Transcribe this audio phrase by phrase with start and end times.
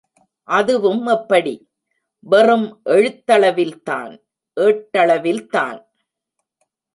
[0.47, 1.53] அதுவும் எப்படி?
[2.23, 2.81] வெறும்
[2.85, 4.13] எழுத்தளவில்தான்,
[4.57, 5.79] ஏட்டளவில்தான்!